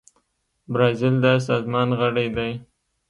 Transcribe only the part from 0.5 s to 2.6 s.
برازیل د سازمان غړی دی.